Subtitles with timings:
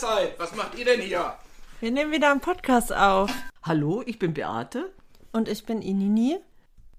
[0.00, 0.38] Mahlzeit.
[0.38, 1.34] Was macht ihr denn hier?
[1.80, 3.32] Wir nehmen wieder einen Podcast auf.
[3.62, 4.92] Hallo, ich bin Beate.
[5.32, 6.36] Und ich bin Inini.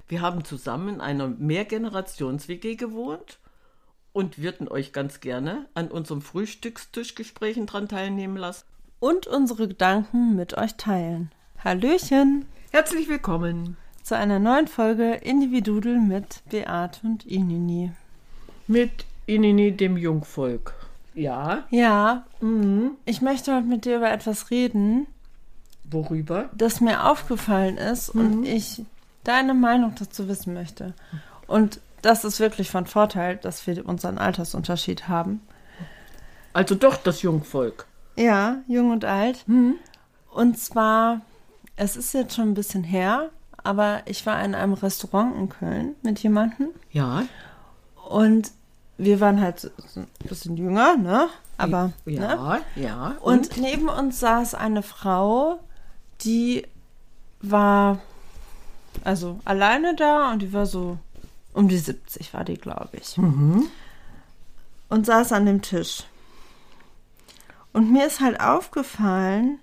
[0.07, 3.39] Wir haben zusammen in einer Mehrgenerations-WG gewohnt
[4.11, 8.65] und würden euch ganz gerne an unserem Frühstückstischgesprächen dran teilnehmen lassen.
[8.99, 11.31] Und unsere Gedanken mit euch teilen.
[11.63, 17.91] Hallöchen Herzlich willkommen zu einer neuen Folge Individudel mit Beate und Inini.
[18.67, 20.78] mit Inini, dem Jungvolk.
[21.13, 22.23] Ja, Ja,
[23.05, 25.07] ich möchte heute mit dir über etwas reden,
[25.83, 26.49] worüber?
[26.55, 28.83] das mir aufgefallen ist und ich
[29.23, 30.93] deine Meinung dazu wissen möchte.
[31.47, 35.41] Und das ist wirklich von Vorteil, dass wir unseren Altersunterschied haben.
[36.53, 37.85] Also doch das Jungvolk.
[38.15, 39.45] Ja, jung und alt.
[40.31, 41.21] Und zwar,
[41.75, 43.29] es ist jetzt schon ein bisschen her,
[43.63, 47.23] aber ich war in einem Restaurant in Köln mit jemandem Ja,
[48.09, 48.51] und
[48.99, 51.29] wir waren halt so ein bisschen jünger, ne?
[51.57, 52.15] Aber, ne?
[52.15, 53.15] ja, ja.
[53.21, 55.59] Und neben uns saß eine Frau,
[56.21, 56.67] die
[57.41, 57.99] war
[59.03, 60.97] also alleine da und die war so
[61.53, 63.17] um die 70 war die, glaube ich.
[64.89, 66.03] Und saß an dem Tisch.
[67.71, 69.59] Und mir ist halt aufgefallen,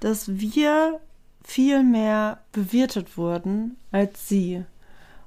[0.00, 1.00] dass wir
[1.42, 4.64] viel mehr bewirtet wurden als sie.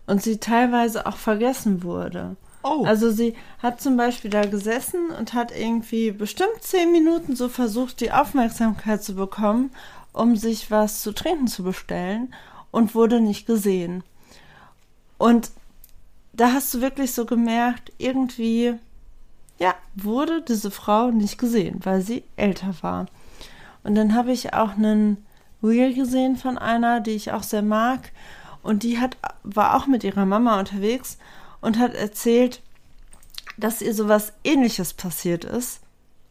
[0.06, 2.36] Und sie teilweise auch vergessen wurde.
[2.64, 2.84] Oh.
[2.86, 8.00] Also sie hat zum Beispiel da gesessen und hat irgendwie bestimmt zehn Minuten so versucht,
[8.02, 9.72] die Aufmerksamkeit zu bekommen,
[10.14, 12.34] um sich was zu trinken zu bestellen
[12.70, 14.04] und wurde nicht gesehen.
[15.18, 15.52] Und
[16.34, 18.76] da hast du wirklich so gemerkt, irgendwie,
[19.60, 23.06] ja, wurde diese Frau nicht gesehen, weil sie älter war.
[23.84, 25.26] Und dann habe ich auch einen
[25.64, 28.12] Reel gesehen von einer, die ich auch sehr mag.
[28.64, 31.18] Und die hat, war auch mit ihrer Mama unterwegs
[31.62, 32.62] und hat erzählt,
[33.58, 35.80] dass ihr sowas ähnliches passiert ist.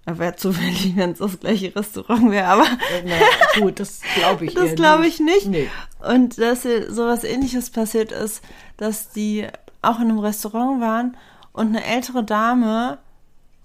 [0.07, 4.55] Wäre zufällig, wenn es das gleiche Restaurant wäre, aber Äh, Na gut, das glaube ich
[4.55, 5.47] das eher glaube ich nicht.
[5.47, 5.69] Nee.
[6.01, 8.43] Und dass ihr sowas ähnliches passiert ist,
[8.77, 9.47] dass die
[9.83, 11.17] auch in einem Restaurant waren
[11.53, 12.99] und eine ältere Dame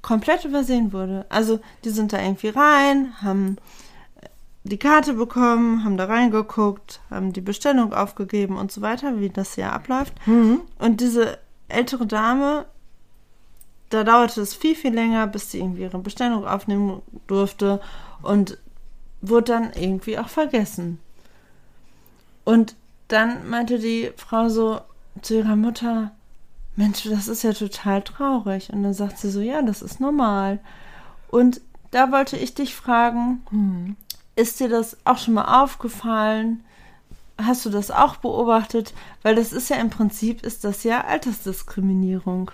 [0.01, 1.25] komplett übersehen wurde.
[1.29, 3.57] Also die sind da irgendwie rein, haben
[4.63, 9.55] die Karte bekommen, haben da reingeguckt, haben die Bestellung aufgegeben und so weiter, wie das
[9.55, 10.13] hier abläuft.
[10.79, 11.37] Und diese
[11.67, 12.65] ältere Dame,
[13.89, 17.81] da dauerte es viel, viel länger, bis sie irgendwie ihre Bestellung aufnehmen durfte
[18.21, 18.57] und
[19.21, 20.99] wurde dann irgendwie auch vergessen.
[22.43, 22.75] Und
[23.07, 24.81] dann meinte die Frau so
[25.21, 26.11] zu ihrer Mutter,
[26.75, 28.71] Mensch, das ist ja total traurig.
[28.71, 30.59] Und dann sagt sie so, ja, das ist normal.
[31.29, 31.61] Und
[31.91, 33.95] da wollte ich dich fragen,
[34.35, 36.63] ist dir das auch schon mal aufgefallen?
[37.37, 38.93] Hast du das auch beobachtet?
[39.21, 42.51] Weil das ist ja im Prinzip, ist das ja Altersdiskriminierung.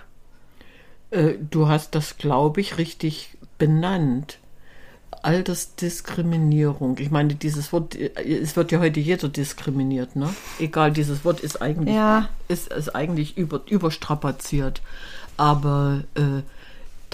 [1.10, 4.38] Äh, du hast das, glaube ich, richtig benannt.
[5.22, 6.98] Altersdiskriminierung.
[6.98, 10.28] Ich meine, dieses Wort, äh, es wird ja heute jeder diskriminiert, ne?
[10.58, 12.28] Egal, dieses Wort ist eigentlich, Ja.
[12.48, 14.82] ist, ist eigentlich über, überstrapaziert.
[15.36, 16.42] Aber äh,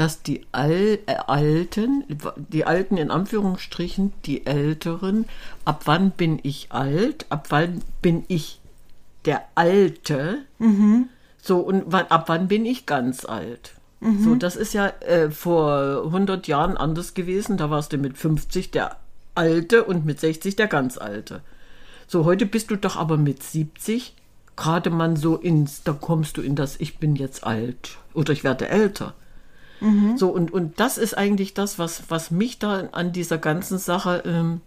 [0.01, 2.05] dass die Al äh, Alten,
[2.37, 5.27] die Alten in Anführungsstrichen, die Älteren,
[5.65, 8.61] ab wann bin ich alt, ab wann bin ich
[9.25, 10.39] der Alte,
[11.43, 13.73] so, und wann, ab wann bin ich ganz alt?
[14.23, 17.57] So, das ist ja äh, vor 100 Jahren anders gewesen.
[17.57, 18.97] Da warst du mit 50 der
[19.35, 21.41] Alte und mit 60 der ganz Alte.
[22.07, 24.15] So, heute bist du doch aber mit 70
[24.55, 28.45] gerade mal so ins, da kommst du in das, ich bin jetzt alt oder ich
[28.45, 29.15] werde älter.
[30.16, 34.22] So, und, und das ist eigentlich das, was, was mich da an dieser ganzen Sache
[34.27, 34.61] ähm,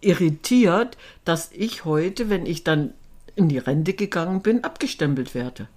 [0.00, 2.94] irritiert, dass ich heute, wenn ich dann
[3.36, 5.68] in die Rente gegangen bin, abgestempelt werde.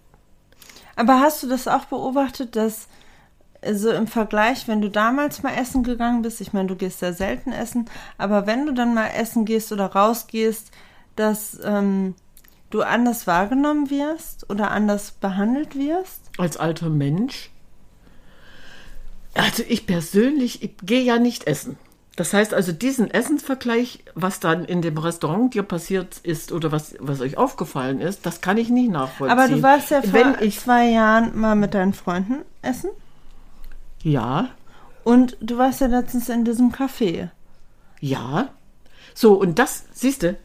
[0.95, 2.87] Aber hast du das auch beobachtet, dass
[3.71, 7.13] so im Vergleich, wenn du damals mal essen gegangen bist, ich meine, du gehst sehr
[7.13, 10.71] selten essen, aber wenn du dann mal essen gehst oder rausgehst,
[11.15, 12.15] dass ähm,
[12.69, 16.23] du anders wahrgenommen wirst oder anders behandelt wirst?
[16.37, 17.51] als alter Mensch.
[19.33, 21.77] Also ich persönlich, ich gehe ja nicht essen.
[22.15, 26.93] Das heißt also, diesen Essensvergleich, was dann in dem Restaurant dir passiert ist oder was,
[26.99, 29.37] was euch aufgefallen ist, das kann ich nicht nachvollziehen.
[29.37, 32.91] Aber du warst ja vor Wenn ich, zwei Jahren mal mit deinen Freunden essen
[34.03, 34.49] ja,
[35.05, 37.29] und du warst ja letztens in diesem Café.
[37.99, 38.49] ja.
[39.15, 40.37] So, und das, siehst du,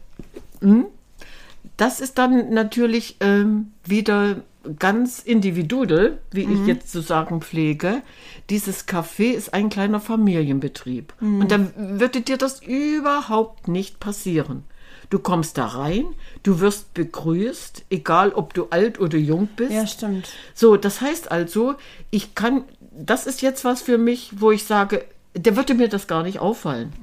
[1.77, 4.43] das ist dann natürlich ähm, wieder
[4.77, 8.01] ganz individuell, wie ich jetzt zu sagen pflege.
[8.49, 11.13] Dieses Café ist ein kleiner Familienbetrieb.
[11.21, 14.63] Und dann würde dir das überhaupt nicht passieren.
[15.09, 16.05] Du kommst da rein,
[16.43, 19.71] du wirst begrüßt, egal ob du alt oder jung bist.
[19.71, 20.29] Ja, stimmt.
[20.53, 21.75] So, das heißt also,
[22.11, 25.03] ich kann, das ist jetzt was für mich, wo ich sage,
[25.35, 26.93] der würde mir das gar nicht auffallen.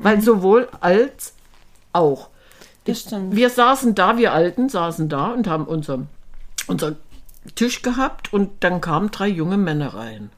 [0.00, 1.32] Weil sowohl als
[1.92, 2.28] auch.
[2.84, 3.34] Das stimmt.
[3.34, 6.06] Wir saßen da, wir Alten saßen da und haben unser,
[6.66, 6.96] unser
[7.54, 10.30] Tisch gehabt und dann kamen drei junge Männer rein.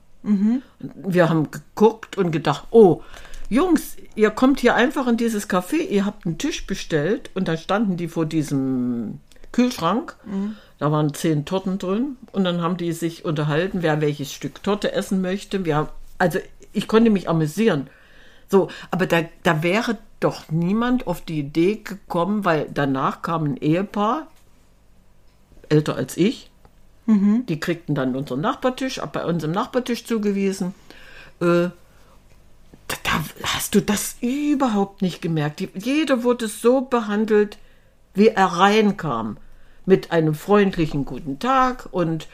[0.79, 3.03] Und Wir haben geguckt und gedacht, oh,
[3.49, 7.57] Jungs, ihr kommt hier einfach in dieses Café, ihr habt einen Tisch bestellt und da
[7.57, 9.21] standen die vor diesem
[9.53, 10.17] Kühlschrank.
[10.79, 14.93] Da waren zehn Torten drin und dann haben die sich unterhalten, wer welches Stück Torte
[14.93, 15.65] essen möchte.
[15.65, 15.89] Wir haben,
[16.19, 16.41] also
[16.73, 17.89] ich konnte mich amüsieren.
[18.49, 23.57] So, aber da, da wäre doch niemand auf die Idee gekommen, weil danach kam ein
[23.57, 24.27] Ehepaar,
[25.69, 26.51] älter als ich,
[27.07, 30.75] die kriegten dann unseren Nachbartisch, bei uns im Nachbartisch zugewiesen.
[31.41, 31.71] Äh,
[32.89, 35.61] da, da hast du das überhaupt nicht gemerkt.
[35.61, 37.59] Die, jeder wurde so behandelt,
[38.15, 39.39] wie er reinkam.
[39.89, 42.27] Mit einem freundlichen guten Tag und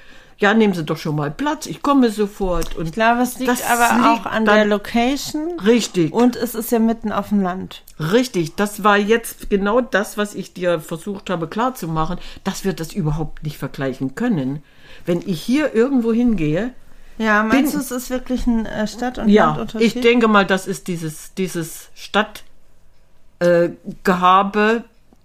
[0.43, 2.77] ja, nehmen Sie doch schon mal Platz, ich komme sofort.
[2.77, 5.59] Und Ich glaube, es liegt Das aber liegt auch an der Location.
[5.61, 6.12] richtig.
[6.12, 7.83] Und es ist ja mitten auf dem Land.
[7.99, 12.93] Richtig, das war jetzt genau das, was ich dir versucht habe klarzumachen, dass wir das
[12.93, 14.62] überhaupt nicht vergleichen können.
[15.06, 16.73] Wenn ich hier irgendwo hingehe,
[17.19, 19.97] Ja, meinst Bin- du, es ist wirklich ein äh, Stadt- und ja, Landunterschied?
[19.97, 24.77] ich denke mal, das ist dieses, dieses Stadtgehabe.
[24.77, 24.81] Äh,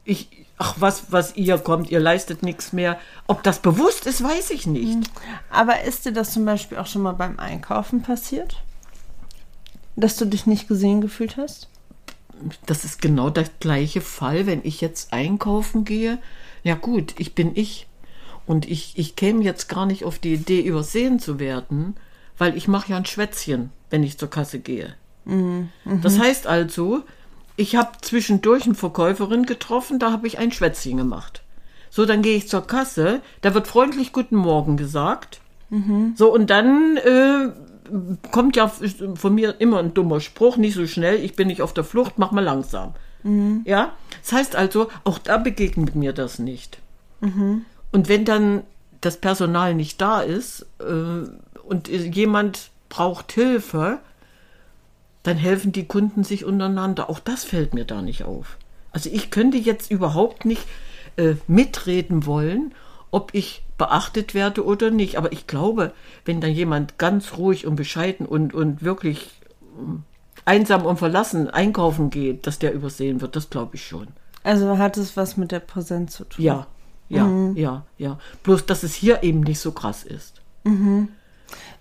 [0.06, 3.00] ich, ach, was, was ihr kommt, ihr leistet nichts mehr.
[3.28, 5.10] Ob das bewusst ist, weiß ich nicht.
[5.50, 8.62] Aber ist dir das zum Beispiel auch schon mal beim Einkaufen passiert?
[9.96, 11.70] Dass du dich nicht gesehen gefühlt hast?
[12.66, 16.20] Das ist genau der gleiche Fall, wenn ich jetzt einkaufen gehe.
[16.64, 17.88] Ja gut, ich bin ich.
[18.46, 21.96] Und ich, ich käme jetzt gar nicht auf die Idee, übersehen zu werden,
[22.38, 24.96] weil ich mache ja ein Schwätzchen, wenn ich zur Kasse gehe.
[26.04, 27.04] Das heißt also,
[27.58, 31.42] ich habe zwischendurch eine Verkäuferin getroffen, da habe ich ein Schwätzchen gemacht.
[31.90, 35.42] So, dann gehe ich zur Kasse, da wird freundlich Guten Morgen gesagt.
[36.16, 37.50] So, und dann äh,
[38.32, 38.72] kommt ja
[39.16, 42.14] von mir immer ein dummer Spruch, nicht so schnell, ich bin nicht auf der Flucht,
[42.18, 42.94] mach mal langsam.
[43.66, 46.78] Ja, das heißt also, auch da begegnet mir das nicht.
[47.92, 48.64] Und wenn dann
[49.02, 51.28] das Personal nicht da ist äh,
[51.64, 54.00] und jemand braucht Hilfe,
[55.28, 57.10] dann helfen die Kunden sich untereinander.
[57.10, 58.58] Auch das fällt mir da nicht auf.
[58.94, 60.66] Also ich könnte jetzt überhaupt nicht
[61.18, 62.74] äh, mitreden wollen,
[63.12, 65.18] ob ich beachtet werde oder nicht.
[65.18, 65.92] Aber ich glaube,
[66.24, 69.42] wenn dann jemand ganz ruhig und bescheiden und, und wirklich
[69.78, 70.04] ähm,
[70.46, 74.08] einsam und verlassen einkaufen geht, dass der übersehen wird, das glaube ich schon.
[74.44, 76.46] Also hat es was mit der Präsenz zu tun?
[76.46, 76.68] Ja,
[77.10, 78.18] ja, ja, ja.
[78.44, 80.42] Bloß, dass es hier eben nicht so krass ist.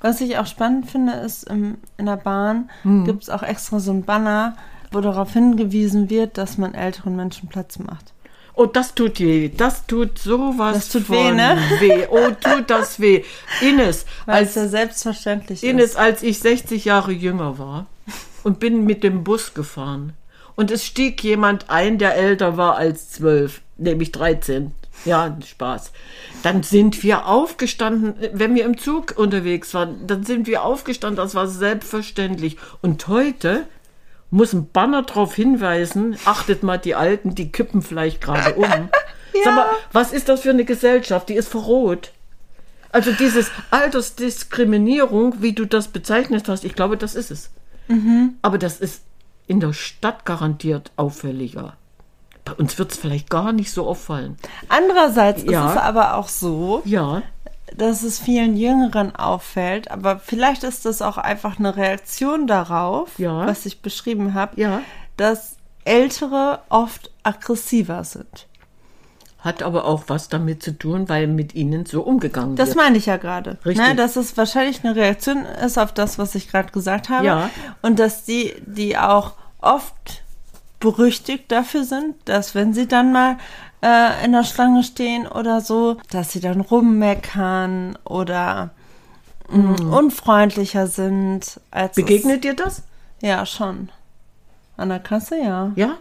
[0.00, 3.04] Was ich auch spannend finde, ist, im, in der Bahn Hm.
[3.04, 4.56] gibt es auch extra so ein Banner,
[4.92, 8.12] wo darauf hingewiesen wird, dass man älteren Menschen Platz macht.
[8.54, 9.50] Oh, das tut weh.
[9.54, 11.58] Das tut sowas Das tut von weh, ne?
[11.80, 12.06] weh.
[12.08, 13.22] Oh, tut das weh.
[13.60, 15.96] Ines, Weil als ja selbstverständlich Ines, ist.
[15.96, 17.86] als ich 60 Jahre jünger war
[18.44, 20.14] und bin mit dem Bus gefahren
[20.54, 24.72] und es stieg jemand ein, der älter war als zwölf, nämlich 13.
[25.04, 25.92] Ja, Spaß.
[26.42, 31.34] Dann sind wir aufgestanden, wenn wir im Zug unterwegs waren, dann sind wir aufgestanden, das
[31.34, 32.56] war selbstverständlich.
[32.82, 33.66] Und heute
[34.30, 38.64] muss ein Banner darauf hinweisen, achtet mal die Alten, die kippen vielleicht gerade um.
[39.44, 41.28] Sag mal, was ist das für eine Gesellschaft?
[41.28, 42.12] Die ist verroht.
[42.90, 47.50] Also dieses Altersdiskriminierung, wie du das bezeichnet hast, ich glaube, das ist es.
[48.42, 49.02] Aber das ist
[49.46, 51.76] in der Stadt garantiert auffälliger.
[52.46, 54.36] Bei uns wird es vielleicht gar nicht so auffallen.
[54.70, 55.66] Andererseits Ja.
[55.66, 57.20] ist es aber auch so, Ja,
[57.76, 63.46] dass es vielen Jüngeren auffällt, aber vielleicht ist das auch einfach eine Reaktion darauf, Ja.
[63.46, 64.80] was ich beschrieben habe,
[65.18, 68.46] dass Ältere oft aggressiver sind.
[69.40, 72.78] hat aber auch was damit zu tun, weil mit ihnen so umgegangen Das wird.
[72.78, 73.58] meine ich ja gerade.
[73.64, 73.86] Richtig.
[73.86, 77.26] Ne, dass es wahrscheinlich eine Reaktion ist auf das, was ich gerade gesagt habe.
[77.26, 77.50] Ja.
[77.80, 80.24] Und dass die, die auch oft
[80.90, 83.36] berüchtigt dafür sind, dass wenn sie dann mal
[83.82, 88.70] äh, in der Schlange stehen oder so, dass sie dann rummeckern oder
[89.50, 91.60] mh, unfreundlicher sind.
[91.70, 92.02] Als Mhm.
[92.02, 92.82] Begegnet dir das?
[93.20, 93.88] Ja, schon.
[94.76, 95.72] An der Kasse, ja.
[95.74, 95.96] Ja?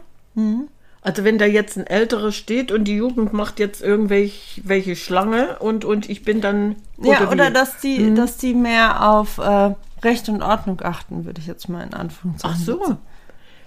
[1.01, 5.57] Also wenn da jetzt ein Älterer steht und die Jugend macht jetzt irgendwelche welche Schlange
[5.59, 6.75] und, und ich bin dann...
[7.01, 7.33] Ja, wie?
[7.33, 8.15] oder dass die, Mhm.
[8.15, 9.73] dass die mehr auf äh,
[10.03, 12.97] Recht und Ordnung achten, würde ich jetzt mal in Anführungszeichen Ach so.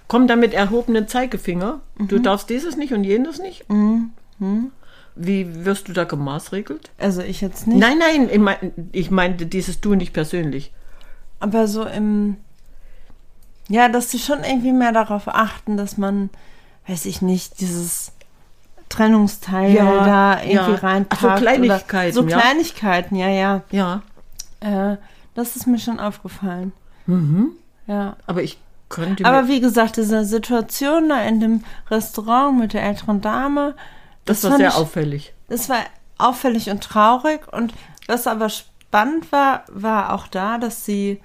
[0.09, 1.79] Komm da mit erhobenen Zeigefinger.
[1.97, 2.23] Du Mhm.
[2.23, 3.63] darfst dieses nicht und jenes nicht?
[5.15, 6.91] Wie wirst du da gemaßregelt?
[6.97, 7.79] Also ich jetzt nicht.
[7.79, 10.73] Nein, nein, ich, mein, ich meinte dieses Du nicht persönlich.
[11.39, 12.35] Aber so im.
[13.69, 16.29] Ja, dass sie schon irgendwie mehr darauf achten, dass man,
[16.87, 18.11] weiß ich nicht, dieses
[18.89, 20.75] Trennungsteil Ja, da irgendwie ja.
[20.75, 21.23] reinpackt.
[21.23, 22.39] Ach so, Kleinigkeiten, Oder so ja.
[22.39, 23.61] Kleinigkeiten, ja, ja.
[23.69, 24.01] Ja.
[24.61, 24.97] Äh,
[25.35, 26.71] das ist mir schon aufgefallen.
[27.05, 27.49] Mhm.
[27.85, 28.15] Ja.
[28.25, 28.57] Aber ich
[29.23, 33.75] Aber wie gesagt, diese Situation da in dem Restaurant mit der älteren Dame,
[34.25, 35.33] das, war fand sehr ich, auffällig.
[35.47, 35.79] Das war
[36.17, 37.41] auffällig und traurig.
[37.51, 37.73] Und
[38.07, 41.21] was aber spannend war, war auch da, dass sie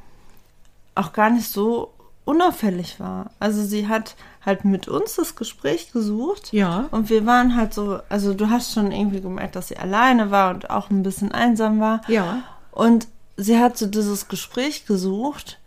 [0.94, 1.92] auch gar nicht so
[2.24, 3.30] unauffällig war.
[3.38, 6.52] Also sie hat halt mit uns das Gespräch gesucht.
[6.52, 6.86] Ja.
[6.90, 10.50] Und wir waren halt so, also du hast schon irgendwie gemerkt, dass sie alleine war
[10.50, 12.02] und auch ein bisschen einsam war.
[12.08, 12.42] Ja.
[12.70, 15.58] Und sie hat so dieses Gespräch gesucht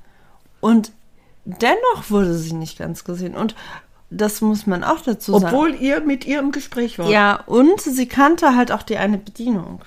[0.62, 0.92] und
[1.48, 3.36] dennoch wurde sie nicht ganz gesehen.
[3.36, 3.56] Und
[4.10, 5.46] das muss man auch dazu sagen.
[5.46, 7.10] Obwohl ihr mit ihr im Gespräch war.
[7.10, 9.82] Ja, und sie kannte halt auch die eine Bedienung.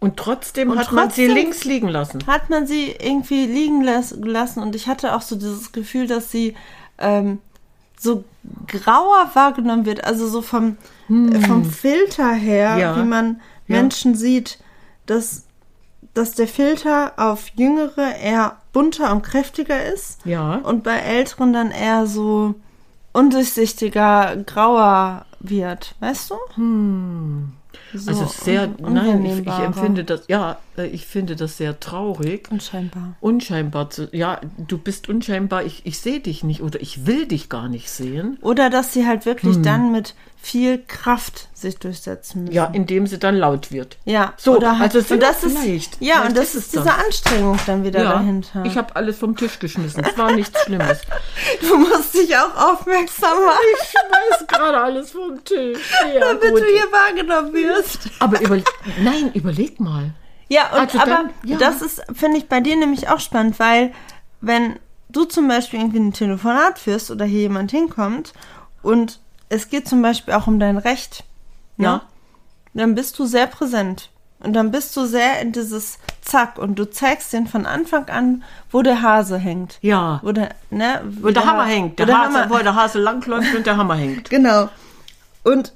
[0.00, 2.26] Und trotzdem Und hat man sie trotzdem- links liegen lassen.
[2.26, 6.30] Hat man sie irgendwie liegen las- gelassen und ich hatte auch so dieses Gefühl, dass
[6.30, 6.54] sie
[6.98, 7.38] ähm,
[7.98, 8.24] so
[8.66, 10.76] grauer wahrgenommen wird, also so vom,
[11.08, 12.80] äh, vom Filter her, Hm.
[12.80, 12.96] Ja.
[12.98, 13.76] wie man Ja.
[13.76, 14.58] Menschen sieht,
[15.06, 15.43] dass,
[16.14, 20.56] dass der Filter auf Jüngere eher bunter und kräftiger ist Ja.
[20.56, 22.54] und bei Älteren dann eher so
[23.12, 26.34] undurchsichtiger, grauer wird, weißt du?
[27.92, 32.48] So also sehr, nein, ich, ich empfinde das, ja, äh, ich finde das sehr traurig.
[32.50, 33.14] Unscheinbar.
[33.20, 37.48] Unscheinbar zu, ja, du bist unscheinbar, ich, ich sehe dich nicht oder ich will dich
[37.48, 38.38] gar nicht sehen.
[38.40, 42.54] Oder dass sie halt wirklich dann mit viel Kraft sich durchsetzen müssen.
[42.54, 43.96] Ja, indem sie dann laut wird.
[44.04, 45.96] Ja, So, oder halt, also so und das ist, vielleicht.
[46.02, 46.98] ja, Vielleicht und das ist ist es diese das.
[47.06, 48.62] Anstrengung dann wieder Ja, dahinter.
[48.66, 50.04] ich habe alles vom Tisch geschmissen.
[50.04, 51.00] Es war nichts Schlimmes.
[51.62, 55.78] du musst dich auch aufmerksam machen, Ich schmeiß gerade alles vom Tisch.
[56.12, 56.60] Ja, damit gut.
[56.60, 58.00] du hier wahrgenommen wirst.
[58.18, 58.58] Aber über,
[59.02, 60.10] nein, überleg mal.
[60.48, 61.56] Ja, und Also aber dann, ja.
[61.56, 63.92] das ist, finde ich, bei dir nämlich auch spannend, weil
[64.42, 68.34] wenn du zum Beispiel irgendwie ein Telefonat führst oder hier jemand hinkommt
[68.82, 69.20] und
[69.54, 71.24] es geht zum Beispiel auch um dein Recht,
[71.76, 71.86] ne?
[71.86, 72.02] Ja.
[72.74, 74.10] dann bist du sehr präsent.
[74.40, 78.44] Und dann bist du sehr in dieses Zack und du zeigst den von Anfang an,
[78.70, 79.78] wo der Hase hängt.
[79.80, 80.20] Ja.
[80.22, 81.98] Wo der, ne, Wo der Hammer hängt.
[81.98, 84.28] Der, wo der Hase, Hammer- wo der Hase langläuft und der Hammer hängt.
[84.34, 84.68] Genau.
[85.44, 85.72] Und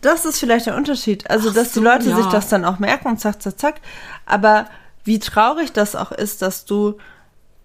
[0.00, 1.30] das ist vielleicht der Unterschied.
[1.30, 2.16] Also, Ach dass so, die Leute ja.
[2.16, 3.80] sich das dann auch merken und zack, zack, zack.
[4.26, 4.66] Aber
[5.04, 6.96] wie traurig das auch ist, dass du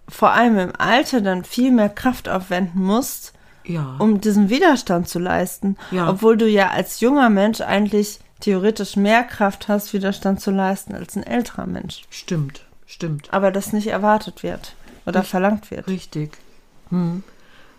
[0.08, 3.32] vor allem im Alter dann viel mehr Kraft aufwenden musst,
[3.66, 3.96] Ja.
[3.98, 5.76] um diesen Widerstand zu leisten.
[5.90, 6.08] Ja.
[6.08, 11.16] Obwohl du ja als junger Mensch eigentlich theoretisch mehr Kraft hast, Widerstand zu leisten als
[11.16, 12.02] ein älterer Mensch.
[12.10, 13.32] Stimmt, stimmt.
[13.32, 14.74] Aber das nicht erwartet wird
[15.06, 15.86] oder verlangt wird.
[15.88, 16.36] Richtig.
[16.90, 17.22] Hm.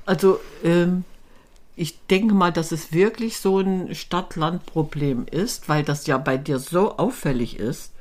[0.05, 1.03] Also, ähm,
[1.75, 6.59] ich denke mal, dass es wirklich so ein Stadt-Land-Problem ist, weil das ja bei dir
[6.59, 7.91] so auffällig ist,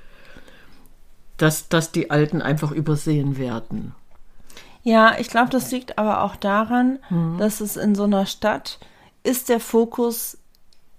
[1.36, 3.94] dass, dass die Alten einfach übersehen werden.
[4.86, 7.38] Ja, ich glaube, das liegt aber auch daran, Mhm.
[7.38, 8.78] dass es in so einer Stadt
[9.24, 10.38] ist der Fokus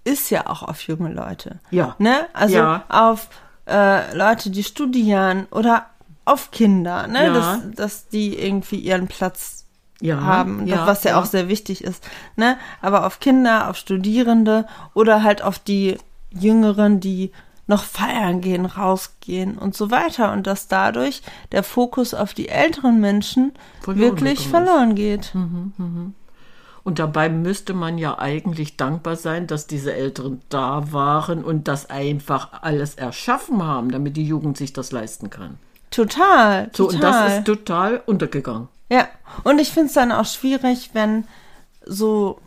[0.04, 1.58] ist ja auch auf junge Leute.
[1.70, 1.94] Ja.
[1.98, 2.26] Ne?
[2.34, 2.84] Also Ja.
[2.90, 3.28] auf
[3.66, 5.86] äh, Leute, die studieren oder
[6.26, 7.26] auf Kinder, ne?
[7.26, 7.32] Ja.
[7.32, 9.64] Dass, dass die irgendwie ihren Platz
[10.00, 11.20] Ja, haben, ja, was ja, ja.
[11.20, 12.06] auch sehr wichtig ist.
[12.36, 12.56] Ne?
[12.82, 15.98] Aber auf Kinder, auf Studierende oder halt auf die
[16.30, 17.32] Jüngeren, die
[17.68, 20.32] noch feiern gehen, rausgehen und so weiter.
[20.32, 21.22] Und dass dadurch
[21.52, 24.66] der Fokus auf die älteren Menschen Verloren wirklich gegangen ist.
[24.66, 25.32] verloren geht.
[26.84, 31.90] Und dabei müsste man ja eigentlich dankbar sein, dass diese Älteren da waren und das
[31.90, 35.58] einfach alles erschaffen haben, damit die Jugend sich das leisten kann.
[35.90, 36.94] Total, So, total.
[36.96, 38.68] und das ist total untergegangen.
[38.90, 39.06] Ja,
[39.44, 41.24] und ich finde es dann auch schwierig, wenn
[41.84, 42.38] so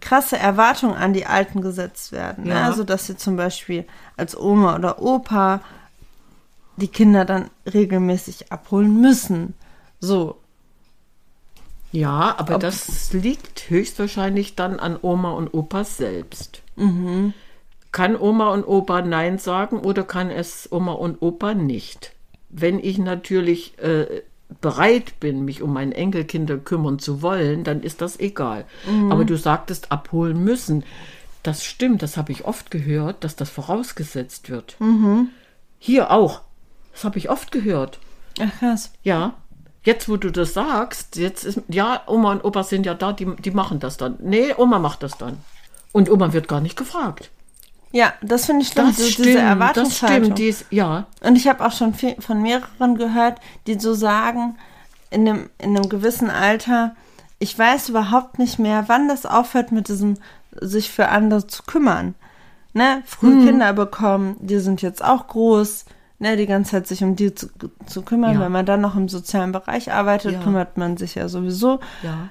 [0.00, 2.44] krasse Erwartungen an die Alten gesetzt werden.
[2.44, 2.50] Ne?
[2.50, 2.64] Ja.
[2.66, 3.84] Also, dass sie zum Beispiel
[4.16, 5.60] als Oma oder Opa
[6.76, 9.54] die Kinder dann regelmäßig abholen müssen.
[10.00, 10.36] So.
[11.90, 16.62] Ja, aber Ob- das liegt höchstwahrscheinlich dann an Oma und Opa selbst.
[16.76, 17.32] Mhm.
[17.90, 22.12] Kann Oma und Opa Nein sagen oder kann es Oma und Opa nicht?
[22.50, 24.22] Wenn ich natürlich äh,
[24.60, 28.64] bereit bin, mich um meine Enkelkinder kümmern zu wollen, dann ist das egal.
[28.90, 29.12] Mhm.
[29.12, 30.84] Aber du sagtest abholen müssen.
[31.42, 34.76] Das stimmt, das habe ich oft gehört, dass das vorausgesetzt wird.
[34.80, 35.28] Mhm.
[35.78, 36.42] Hier auch.
[36.92, 38.00] Das habe ich oft gehört.
[38.40, 38.92] Ach krass.
[39.02, 39.34] Ja.
[39.84, 43.36] Jetzt, wo du das sagst, jetzt ist, ja, Oma und Opa sind ja da, die,
[43.36, 44.16] die machen das dann.
[44.20, 45.38] Nee, Oma macht das dann.
[45.92, 47.30] Und Oma wird gar nicht gefragt.
[47.92, 50.24] Ja, das finde ich schlimm, Das so stimmt, diese das Erwartungshaltung.
[50.24, 51.06] stimmt, die ist, ja.
[51.22, 54.56] Und ich habe auch schon viel, von mehreren gehört, die so sagen,
[55.10, 56.94] in einem, in einem gewissen Alter,
[57.38, 60.18] ich weiß überhaupt nicht mehr, wann das aufhört mit diesem
[60.60, 62.14] sich für andere zu kümmern.
[62.74, 63.46] Ne, früh Hm.
[63.46, 65.86] Kinder bekommen, die sind jetzt auch groß,
[66.18, 67.48] ne, die ganze Zeit sich um die zu,
[67.86, 68.34] zu kümmern.
[68.34, 68.40] Ja.
[68.40, 70.40] Wenn man dann noch im sozialen Bereich arbeitet, Ja.
[70.40, 71.80] kümmert man sich ja sowieso.
[72.02, 72.28] Ja.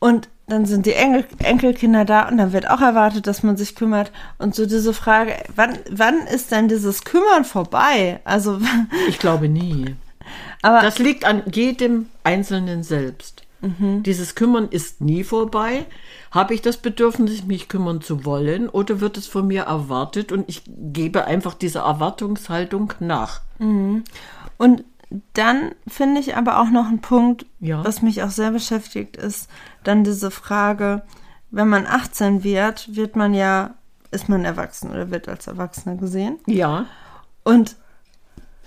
[0.00, 3.74] Und dann sind die Enkel, Enkelkinder da und dann wird auch erwartet, dass man sich
[3.74, 4.12] kümmert.
[4.38, 8.20] Und so diese Frage, wann, wann ist denn dieses Kümmern vorbei?
[8.24, 8.58] Also,
[9.08, 9.94] Ich glaube nie.
[10.62, 13.44] aber Das liegt an jedem Einzelnen selbst.
[13.60, 15.84] Dieses Kümmern ist nie vorbei.
[16.30, 20.48] Habe ich das Bedürfnis, mich kümmern zu wollen oder wird es von mir erwartet und
[20.48, 23.40] ich gebe einfach dieser Erwartungshaltung nach?
[24.58, 24.84] Und
[25.34, 27.84] dann finde ich aber auch noch einen Punkt, Ja.
[27.84, 29.48] was mich auch sehr beschäftigt, ist
[29.84, 31.02] dann diese Frage,
[31.50, 33.74] wenn man 18 wird, wird man ja,
[34.10, 36.38] ist man erwachsen oder wird als Erwachsener gesehen.
[36.46, 36.86] Ja,
[37.44, 37.76] Und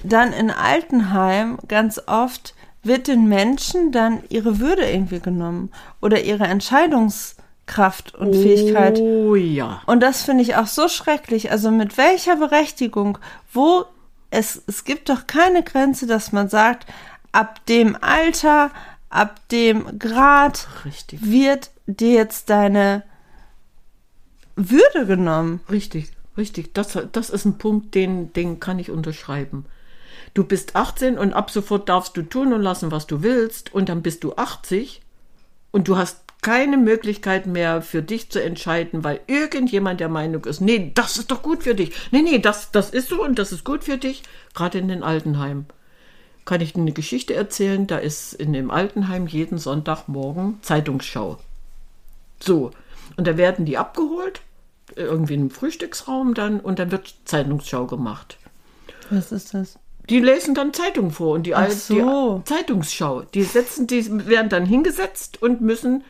[0.03, 5.69] dann in Altenheim ganz oft wird den Menschen dann ihre Würde irgendwie genommen
[6.01, 8.97] oder ihre Entscheidungskraft und Fähigkeit.
[8.99, 9.81] Oh ja.
[9.85, 11.51] Und das finde ich auch so schrecklich.
[11.51, 13.19] Also mit welcher Berechtigung,
[13.53, 13.85] wo
[14.31, 16.87] es, es gibt doch keine Grenze, dass man sagt,
[17.31, 18.71] ab dem Alter,
[19.09, 21.19] ab dem Grad Richtig.
[21.23, 23.03] wird dir jetzt deine
[24.55, 25.59] Würde genommen.
[25.69, 26.73] Richtig, richtig.
[26.73, 29.65] Das, das ist ein Punkt, den, den kann ich unterschreiben.
[30.33, 33.73] Du bist 18 und ab sofort darfst du tun und lassen, was du willst.
[33.73, 35.01] Und dann bist du 80
[35.71, 40.59] und du hast keine Möglichkeit mehr für dich zu entscheiden, weil irgendjemand der Meinung ist,
[40.59, 41.93] nee, das ist doch gut für dich.
[42.11, 44.23] Nee, nee, das, das ist so und das ist gut für dich.
[44.55, 45.67] Gerade in den Altenheimen.
[46.43, 47.85] Kann ich dir eine Geschichte erzählen?
[47.85, 51.37] Da ist in dem Altenheim jeden Sonntagmorgen Zeitungsschau.
[52.39, 52.71] So.
[53.17, 54.41] Und da werden die abgeholt,
[54.95, 58.37] irgendwie in einem Frühstücksraum dann, und dann wird Zeitungsschau gemacht.
[59.11, 59.77] Was ist das?
[60.09, 62.39] Die lesen dann Zeitungen vor und die, Ach so.
[62.39, 66.03] die Zeitungsschau, die setzen, die werden dann hingesetzt und müssen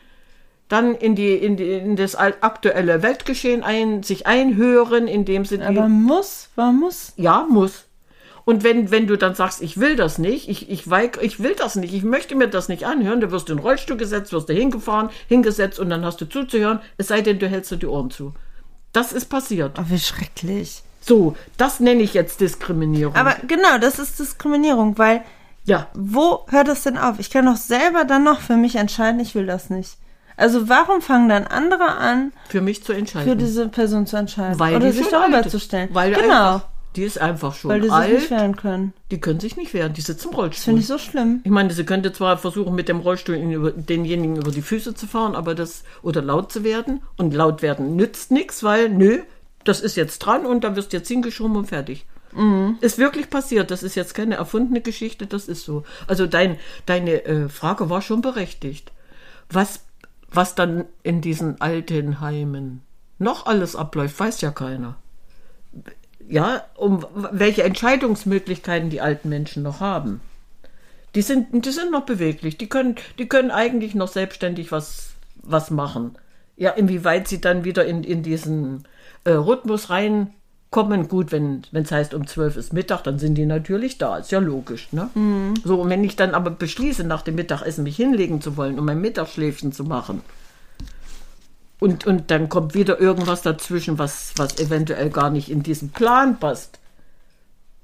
[0.72, 5.64] dann in die, in die in das aktuelle Weltgeschehen ein, sich einhören, indem sie die,
[5.64, 7.12] Aber muss, warum muss?
[7.16, 7.84] ja, muss.
[8.44, 11.54] Und wenn, wenn du dann sagst, ich will das nicht, ich, ich, weig, ich will
[11.54, 14.32] das nicht, ich möchte mir das nicht anhören, dann wirst du in den Rollstuhl gesetzt,
[14.32, 17.76] wirst du hingefahren, hingesetzt und dann hast du zuzuhören, es sei denn, du hältst dir
[17.76, 18.32] die Ohren zu.
[18.92, 19.78] Das ist passiert.
[19.78, 20.82] Oh, wie schrecklich.
[21.00, 23.14] So, das nenne ich jetzt Diskriminierung.
[23.14, 25.22] Aber genau, das ist Diskriminierung, weil
[25.64, 27.20] ja, wo hört das denn auf?
[27.20, 29.98] Ich kann doch selber dann noch für mich entscheiden, ich will das nicht.
[30.42, 33.38] Also warum fangen dann andere an, für mich zu für entscheiden.
[33.38, 34.58] diese Person zu entscheiden?
[34.58, 35.88] weil oder sich darüber zu stellen?
[35.92, 38.12] Weil genau, Einfach, die ist einfach schon weil die sich alt.
[38.14, 38.92] nicht wehren können.
[39.10, 40.64] die können sich nicht wehren, die sitzt im Das Rollstuhl.
[40.64, 41.40] finde ich so schlimm.
[41.44, 45.06] Ich meine, sie könnte zwar versuchen, mit dem Rollstuhl über, denjenigen über die Füße zu
[45.06, 47.02] fahren, aber das, oder laut zu werden.
[47.16, 49.20] Und laut werden nützt nichts, weil, nö,
[49.64, 52.04] das ist jetzt dran und da wirst du jetzt hingeschoben und fertig.
[52.80, 53.70] Ist wirklich passiert.
[53.70, 55.84] Das ist jetzt keine erfundene Geschichte, das ist so.
[56.06, 58.90] Also dein, deine äh, Frage war schon berechtigt.
[59.50, 59.80] Was,
[60.32, 62.82] was dann in diesen Altenheimen
[63.18, 64.96] noch alles abläuft, weiß ja keiner.
[66.28, 70.20] Ja, um welche Entscheidungsmöglichkeiten die alten Menschen noch haben.
[71.14, 72.56] Die sind, die sind noch beweglich.
[72.56, 76.16] Die können, die können eigentlich noch selbstständig was, was machen.
[76.56, 78.84] Ja, inwieweit sie dann wieder in, in diesen
[79.24, 79.90] äh, Rhythmus
[80.72, 81.08] reinkommen.
[81.08, 84.18] Gut, wenn es heißt, um 12 ist Mittag, dann sind die natürlich da.
[84.18, 85.08] Ist ja logisch, ne?
[85.64, 88.84] So, und wenn ich dann aber beschließe, nach dem Mittagessen mich hinlegen zu wollen, um
[88.86, 90.22] mein Mittagsschläfchen zu machen,
[91.80, 96.38] und, und dann kommt wieder irgendwas dazwischen, was, was eventuell gar nicht in diesen Plan
[96.38, 96.78] passt.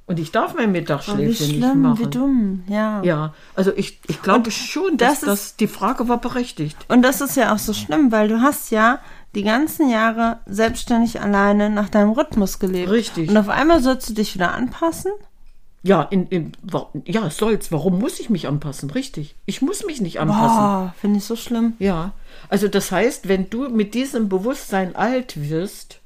[0.07, 1.99] Und ich darf mein Oh, wie Mittagsschläfchen nicht schlimm, machen.
[1.99, 3.03] wie dumm, ja.
[3.03, 6.77] Ja, also ich, ich glaube schon, dass das das, ist- die Frage war berechtigt.
[6.89, 9.01] Und das ist ja auch so schlimm, weil du hast ja
[9.35, 12.91] die ganzen Jahre selbstständig alleine nach deinem Rhythmus gelebt.
[12.91, 13.29] Richtig.
[13.29, 15.13] Und auf einmal sollst du dich wieder anpassen?
[15.83, 16.53] Ja, in, in,
[17.05, 17.71] ja, soll's.
[17.71, 18.91] Warum muss ich mich anpassen?
[18.91, 19.37] Richtig.
[19.47, 20.93] Ich muss mich nicht anpassen.
[21.01, 21.75] Finde ich so schlimm.
[21.79, 22.13] Ja,
[22.49, 26.01] also das heißt, wenn du mit diesem Bewusstsein alt wirst,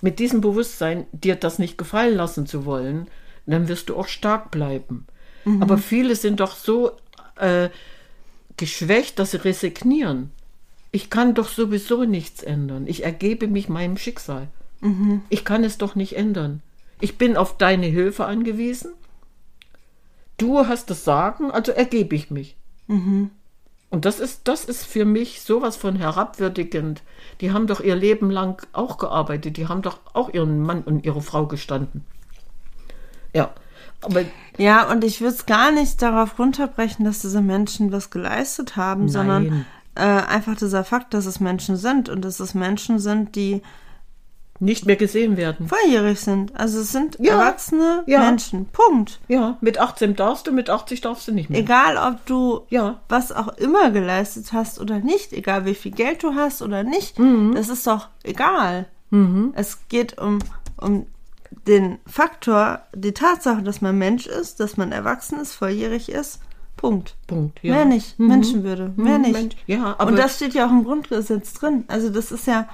[0.00, 3.08] mit diesem Bewusstsein dir das nicht gefallen lassen zu wollen,
[3.46, 5.06] dann wirst du auch stark bleiben.
[5.60, 6.92] Aber viele sind doch so
[7.36, 7.70] äh,
[8.56, 10.30] geschwächt, dass sie resignieren.
[10.92, 12.86] Ich kann doch sowieso nichts ändern.
[12.86, 14.48] Ich ergebe mich meinem Schicksal.
[15.28, 16.62] Ich kann es doch nicht ändern.
[17.00, 18.92] Ich bin auf deine Hilfe angewiesen.
[20.38, 22.56] Du hast das Sagen, also ergebe ich mich.
[23.90, 27.02] Und das ist, das ist für mich sowas von herabwürdigend.
[27.40, 29.56] Die haben doch ihr Leben lang auch gearbeitet.
[29.56, 32.04] Die haben doch auch ihren Mann und ihre Frau gestanden.
[33.34, 33.52] Ja,
[34.00, 34.24] aber
[34.58, 39.08] Ja, und ich würde es gar nicht darauf runterbrechen, dass diese Menschen was geleistet haben,
[39.08, 39.66] sondern Nein.
[39.94, 43.62] Äh, einfach dieser Fakt, dass es Menschen sind und dass es Menschen sind, die
[44.62, 45.68] nicht mehr gesehen werden.
[45.68, 46.54] volljährig sind.
[46.54, 48.20] Also es sind Ja, erwachsene ja.
[48.20, 48.66] Menschen.
[48.66, 49.18] Punkt.
[49.26, 51.60] Ja, mit 18 darfst du, mit 80 darfst du nicht mehr.
[51.60, 53.00] Egal, ob du Ja.
[53.08, 57.18] was auch immer geleistet hast oder nicht, egal wie viel Geld du hast oder nicht,
[57.18, 57.54] Mhm.
[57.54, 58.86] das ist doch egal.
[59.54, 60.38] Es geht um,
[60.76, 61.06] um
[61.66, 66.38] den Faktor, die Tatsache, dass man Mensch ist, dass man erwachsen ist, volljährig ist.
[66.80, 67.14] Punkt.
[67.26, 67.58] Punkt.
[67.62, 67.74] Ja.
[67.74, 68.18] Mehr nicht.
[68.18, 68.92] Menschenwürde.
[68.96, 69.32] Mehr Mhm, nicht.
[69.34, 71.84] Mensch- ja, aber- Und das steht ja auch im Grundgesetz drin.
[71.88, 72.68] Also das ist ja,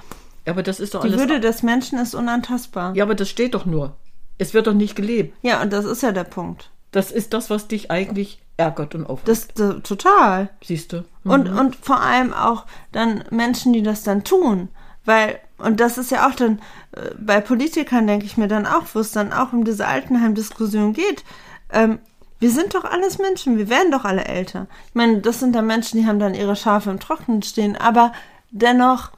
[0.45, 1.19] Aber das ist doch die alles.
[1.19, 2.95] Würde des Menschen ist unantastbar.
[2.95, 3.95] Ja, aber das steht doch nur.
[4.37, 5.35] Es wird doch nicht gelebt.
[5.41, 6.71] Ja, und das ist ja der Punkt.
[6.91, 9.27] Das ist das, was dich eigentlich ärgert und aufregt.
[9.27, 10.49] Das, das total.
[10.63, 11.03] siehst du.
[11.25, 14.69] Und, und vor allem auch dann Menschen, die das dann tun.
[15.03, 16.59] Weil, und das ist ja auch dann,
[16.93, 20.93] äh, bei Politikern denke ich mir dann auch, wo es dann auch um diese Altenheim-Diskussion
[20.93, 21.25] geht.
[21.73, 21.99] Ähm,
[22.39, 24.67] wir sind doch alles Menschen, wir werden doch alle älter.
[24.89, 28.13] Ich meine, das sind dann Menschen, die haben dann ihre Schafe im Trocknen stehen, aber
[28.51, 29.11] dennoch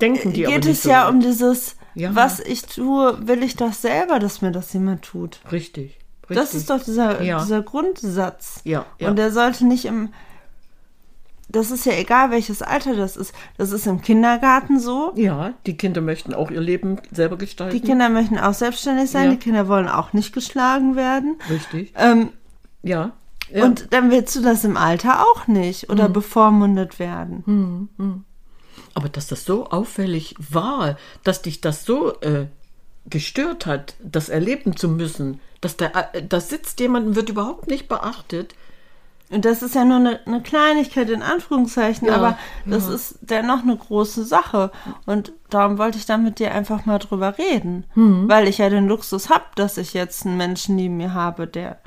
[0.00, 2.14] Denken die geht es so ja um dieses, Ja.
[2.14, 5.40] was ich tue, will ich das selber, dass mir das jemand tut.
[5.52, 5.98] Richtig.
[6.22, 6.36] richtig.
[6.36, 7.40] Das ist doch dieser, Ja.
[7.40, 8.60] dieser Grundsatz.
[8.64, 9.08] Ja, ja.
[9.08, 10.12] Und der sollte nicht im.
[11.54, 13.32] Das ist ja egal, welches Alter das ist.
[13.56, 15.12] Das ist im Kindergarten so.
[15.16, 17.74] Ja, die Kinder möchten auch ihr Leben selber gestalten.
[17.74, 19.24] Die Kinder möchten auch selbstständig sein.
[19.26, 19.30] Ja.
[19.30, 21.36] Die Kinder wollen auch nicht geschlagen werden.
[21.48, 21.92] Richtig.
[21.96, 22.30] Ähm,
[22.82, 23.12] Ja.
[23.50, 23.64] ja.
[23.64, 26.12] Und dann willst du das im Alter auch nicht oder Mhm.
[26.12, 27.88] bevormundet werden.
[28.94, 32.46] Aber dass das so auffällig war, dass dich das so äh,
[33.08, 37.68] gestört hat, das erleben zu müssen, dass da, äh, da sitzt jemand und wird überhaupt
[37.68, 38.54] nicht beachtet.
[39.34, 42.94] Und das ist ja nur eine, eine Kleinigkeit in Anführungszeichen, Ja, aber das ja.
[42.94, 44.70] ist dennoch eine große Sache.
[45.06, 47.84] Und darum wollte ich dann mit dir einfach mal drüber reden.
[47.94, 48.28] Mhm.
[48.28, 51.78] Weil ich ja den Luxus habe, dass ich jetzt einen Menschen neben mir habe, der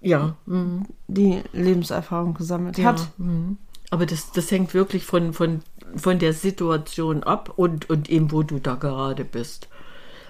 [0.00, 0.36] Ja.
[0.46, 0.86] mhm.
[1.08, 2.90] die Lebenserfahrung gesammelt ja.
[2.90, 3.08] hat.
[3.18, 3.58] mhm.
[3.90, 5.62] Aber das, das hängt wirklich von, von,
[5.96, 9.68] von der Situation ab und, und eben, wo du da gerade bist.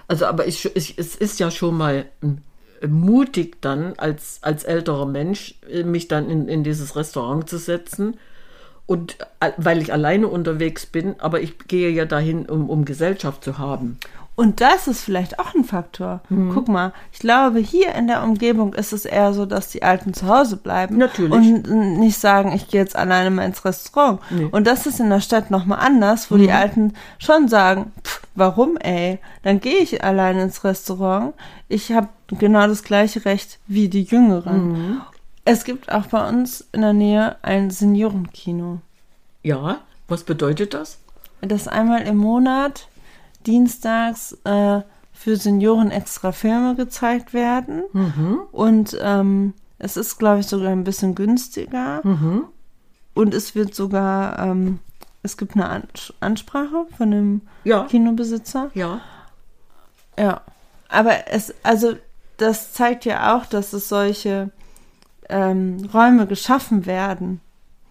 [0.07, 2.39] Also, aber ich, ich, es ist ja schon mal ähm,
[2.87, 8.17] mutig dann als, als älterer Mensch, äh, mich dann in, in dieses Restaurant zu setzen.
[8.87, 13.43] Und äh, weil ich alleine unterwegs bin, aber ich gehe ja dahin, um, um Gesellschaft
[13.43, 13.97] zu haben.
[14.35, 16.19] Und das ist vielleicht auch ein Faktor.
[16.27, 16.51] Mhm.
[16.53, 20.13] Guck mal, ich glaube, hier in der Umgebung ist es eher so, dass die Alten
[20.13, 20.97] zu Hause bleiben.
[20.97, 21.31] Natürlich.
[21.31, 21.69] Und
[21.99, 24.19] nicht sagen, ich gehe jetzt alleine mal ins Restaurant.
[24.29, 24.43] Nee.
[24.43, 24.49] Mhm.
[24.49, 28.75] Und das ist in der Stadt nochmal anders, wo die Alten schon sagen, pff, warum
[28.75, 29.19] ey?
[29.43, 31.33] Dann gehe ich alleine ins Restaurant.
[31.69, 34.71] Ich habe genau das gleiche Recht wie die Jüngeren.
[34.71, 35.01] Mhm.
[35.45, 38.79] Es gibt auch bei uns in der Nähe ein Seniorenkino.
[39.43, 40.99] Ja, was bedeutet das?
[41.41, 42.87] dass einmal im Monat
[43.45, 44.81] dienstags äh,
[45.13, 47.83] für Senioren extra Filme gezeigt werden.
[48.51, 52.01] Und ähm, es ist, glaube ich, sogar ein bisschen günstiger.
[53.13, 54.79] Und es wird sogar, ähm,
[55.21, 57.83] es gibt eine Ans Ansprache von dem Ja.
[57.83, 58.71] Kinobesitzer.
[58.73, 59.01] Ja.
[60.17, 60.41] Ja.
[60.89, 61.95] Aber es, also,
[62.37, 64.49] das zeigt ja auch, dass es solche
[65.29, 67.41] ähm, Räume geschaffen werden,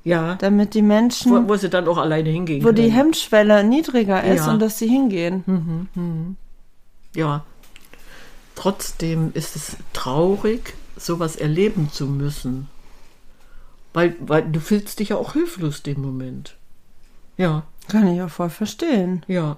[0.04, 0.34] Ja.
[0.36, 2.94] damit die Menschen, Wo, wo sie dann auch alleine hingehen wo die können.
[2.94, 4.52] Hemmschwelle niedriger ist Ja.
[4.52, 6.36] und dass sie hingehen.
[7.14, 7.44] Ja.
[8.54, 12.68] Trotzdem ist es traurig, sowas erleben zu müssen.
[13.92, 16.56] Weil, weil du fühlst dich ja auch hilflos dem Moment.
[17.36, 19.24] Ja, Kann ich auch voll verstehen.
[19.26, 19.56] ja.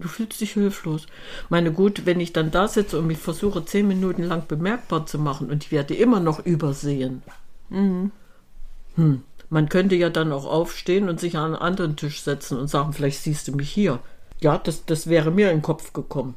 [0.00, 1.06] Du fühlst dich hilflos.
[1.48, 5.18] Meine gut, wenn ich dann da sitze und mich versuche, zehn Minuten lang bemerkbar zu
[5.18, 7.22] machen und ich werde immer noch übersehen.
[7.70, 8.10] Hm.
[9.48, 12.92] Man könnte ja dann auch aufstehen und sich an einen anderen Tisch setzen und sagen,
[12.92, 13.98] vielleicht siehst du mich hier.
[14.40, 16.34] Ja, das, das wäre mir in den Kopf gekommen.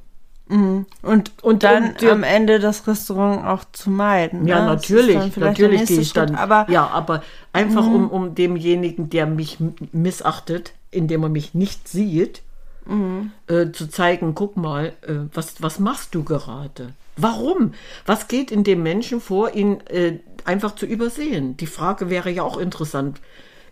[0.50, 4.46] Und, und Und dann dir- am Ende das Restaurant auch zu meiden.
[4.46, 4.66] Ja, ne?
[4.68, 6.30] Natürlich, dann natürlich gehe ich dann.
[6.30, 6.74] Schritt, Aber Mhm.
[6.74, 7.24] ja, aber
[7.54, 9.58] einfach um, um demjenigen, der mich
[9.94, 12.42] missachtet, indem er mich nicht sieht,
[12.86, 13.32] Mhm.
[13.48, 16.94] äh, zu zeigen, guck mal, äh, was, was machst du gerade?
[17.16, 17.74] Warum?
[18.06, 21.58] Was geht in dem Menschen vor, ihn äh, einfach zu übersehen?
[21.58, 23.22] Die Frage wäre ja auch interessant.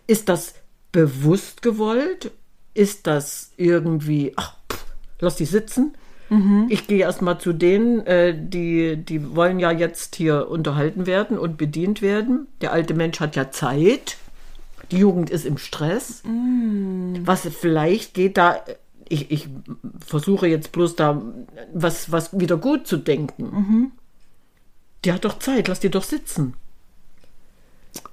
[0.06, 0.54] Ist das
[0.92, 2.30] bewusst gewollt?
[2.74, 4.84] Ist das irgendwie, ach, pff,
[5.20, 5.94] lass die sitzen?
[6.32, 6.66] Mhm.
[6.70, 11.58] Ich gehe erstmal zu denen, äh, die, die wollen ja jetzt hier unterhalten werden und
[11.58, 12.46] bedient werden.
[12.62, 14.16] Der alte Mensch hat ja Zeit.
[14.90, 16.22] Die Jugend ist im Stress.
[16.24, 17.16] Mm.
[17.24, 18.60] Was vielleicht geht da,
[19.08, 19.48] ich, ich
[20.00, 21.22] versuche jetzt bloß da
[21.72, 23.42] was, was wieder gut zu denken.
[23.44, 23.92] Mhm.
[25.04, 26.54] Die hat doch Zeit, lass die doch sitzen.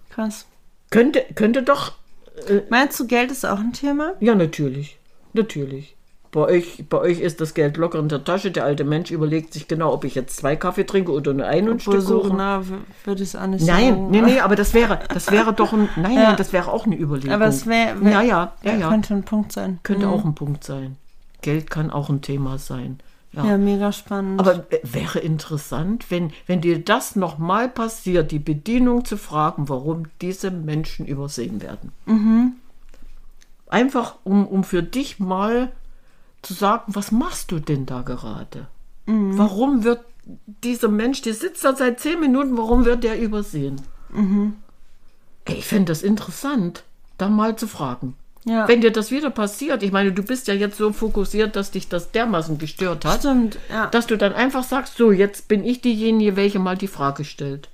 [0.09, 0.45] krass.
[0.89, 1.93] Könnte, könnte doch,
[2.69, 4.13] Meinst du, Geld ist auch ein Thema?
[4.21, 4.97] ja, natürlich.
[5.33, 5.95] Natürlich.
[6.31, 8.51] Bei euch, bei euch ist das Geld locker in der Tasche.
[8.51, 11.69] Der alte Mensch überlegt sich genau, ob ich jetzt zwei Kaffee trinke oder nur einen
[11.69, 12.37] und Stück Kuchen.
[12.37, 12.61] na,
[13.03, 16.23] würde es nicht Nein, nee, nee, aber das wäre, das wäre doch ein, nein, Ja.
[16.23, 17.33] nein, das wäre auch eine Überlegung.
[17.33, 17.99] Aber es wäre.
[18.03, 18.89] Wär, ja, ja, ja, ja.
[18.89, 19.79] Könnte ein Punkt sein.
[19.81, 20.13] Könnte Mhm.
[20.13, 20.97] auch ein Punkt sein.
[21.41, 22.99] Geld kann auch ein Thema sein.
[23.31, 23.45] Ja.
[23.45, 24.39] Ja, mega spannend.
[24.39, 30.05] Aber äh, wäre interessant, wenn, wenn dir das nochmal passiert, die Bedienung zu fragen, warum
[30.21, 31.91] diese Menschen übersehen werden.
[32.05, 32.53] Mhm.
[33.67, 35.71] Einfach, um, um für dich mal
[36.41, 38.67] zu sagen, was machst du denn da gerade?
[39.05, 39.37] Mhm.
[39.37, 40.01] Warum wird
[40.63, 43.81] dieser Mensch, der sitzt da seit zehn Minuten, warum wird der übersehen?
[44.11, 44.53] Mhm.
[45.47, 46.83] Ich fände das interessant,
[47.17, 48.15] da mal zu fragen.
[48.45, 48.67] Ja.
[48.67, 51.89] Wenn dir das wieder passiert, ich meine, du bist ja jetzt so fokussiert, dass dich
[51.89, 53.87] das dermaßen gestört hat, Stimmt, ja.
[53.87, 57.69] dass du dann einfach sagst, so, jetzt bin ich diejenige, welche mal die Frage stellt.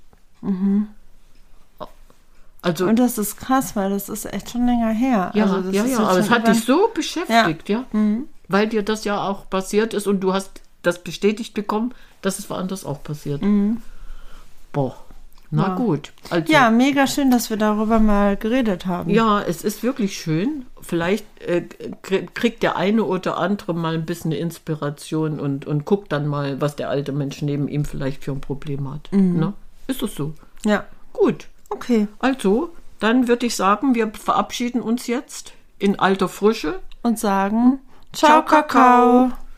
[2.62, 5.30] Also, Und das ist krass, weil das ist echt schon länger her.
[5.34, 8.26] ja, also das ja, ist ja, aber es hat dich so beschäftigt, ja, Mhm.
[8.48, 12.48] Weil dir das ja auch passiert ist und du hast das bestätigt bekommen, dass es
[12.50, 13.42] woanders auch passiert.
[14.72, 14.96] Boah,
[15.50, 15.68] na Mhm.
[15.68, 15.74] Ja.
[15.76, 16.12] gut.
[16.30, 19.10] Also, Ja, mega schön, dass wir darüber mal geredet haben.
[19.10, 20.66] Ja, es ist wirklich schön.
[20.80, 21.62] Vielleicht äh,
[22.02, 26.60] krie- kriegt der eine oder andere mal ein bisschen Inspiration und, und guckt dann mal,
[26.60, 29.08] was der alte Mensch neben ihm vielleicht für ein Problem hat.
[29.12, 29.38] Mhm.
[29.38, 29.52] Ne?
[29.86, 30.32] Ist das so?
[30.64, 30.84] Ja.
[31.12, 31.46] Gut.
[31.70, 32.08] Okay.
[32.18, 36.80] Also, dann würde ich sagen, wir verabschieden uns jetzt in alter Frische.
[37.02, 37.80] Und sagen
[38.12, 38.42] Ciao.
[38.42, 39.45] Kakao.